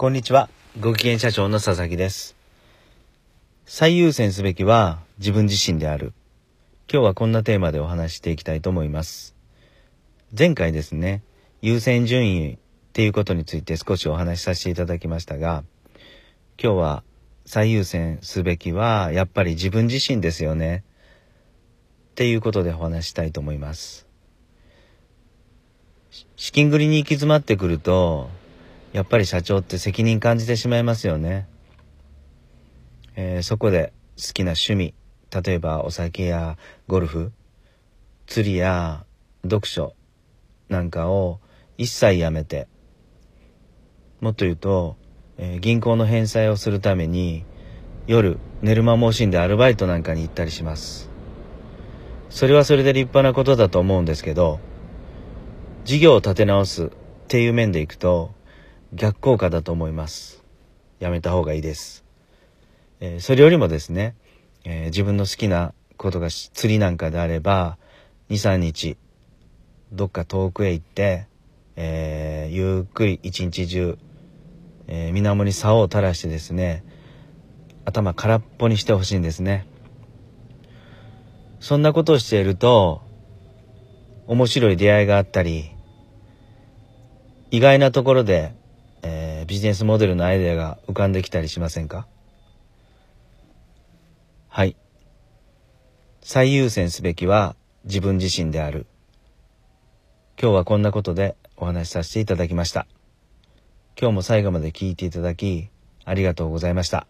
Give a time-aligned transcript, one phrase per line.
[0.00, 0.48] こんにちは。
[0.80, 2.34] ご機嫌社長の佐々木です。
[3.66, 6.14] 最優先すべきは自分自身である。
[6.90, 9.36] 今日はこんなテーマでお話していきたいと思います。
[10.34, 11.22] 前回ですね、
[11.60, 12.58] 優先順位っ
[12.94, 15.64] ていうことについて少しお話しさせていただきましたが、
[16.58, 17.02] 今日は
[17.44, 20.82] 最優先すべきはやっぱり自分自身ですよね。
[22.12, 24.06] っていうことでお話したいと思います。
[26.36, 28.30] 資金繰りに行き詰まってくると、
[28.92, 31.46] やっぱり社長って責任感じてしまいますよね。
[33.14, 34.94] えーそこで好きな趣味、
[35.30, 36.58] 例えばお酒や
[36.88, 37.32] ゴルフ、
[38.26, 39.04] 釣りや
[39.44, 39.94] 読書
[40.68, 41.40] なんかを
[41.78, 42.66] 一切やめて、
[44.20, 44.96] もっと言うと、
[45.38, 47.44] えー銀行の返済をするために
[48.06, 51.08] 夜寝る間も惜しんでアルバイトなんかに行ったりします。
[52.28, 54.58] それはそれで立派なことだと思うんですけど、
[55.84, 56.90] 事業を立て直すっ
[57.28, 58.34] ていう面でいくと
[58.92, 60.42] 逆効果だと思います。
[60.98, 62.04] やめた方がいいです。
[62.98, 64.16] えーそれよりもですね、
[64.64, 67.78] えー自分の好きなことが釣りなんかであれば、
[68.30, 68.96] 2、3日、
[69.92, 71.28] どっか遠くへ行って、
[71.76, 73.96] えーゆっくり一日中、
[74.88, 76.82] え水面に竿を垂らしてですね、
[77.84, 79.68] 頭空っぽにしてほしいんですね。
[81.60, 83.02] そんなことをしていると、
[84.26, 85.70] 面白い出会いがあったり、
[87.52, 88.58] 意外なところで、
[89.50, 92.06] ビジネスモデルのアイデアが浮かんできたりしませんか？
[94.48, 94.76] はい。
[96.22, 98.86] 最優先すべきは自分自身である。
[100.40, 102.86] 今日はこんなことでお話しさせていただきました。
[104.00, 105.68] 今日も最後まで聞いていただき、
[106.04, 107.08] ありがとうございました。